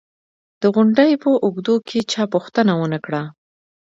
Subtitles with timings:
[0.61, 3.21] د غونډې په اوږدو کې چا پوښتنه و نه کړه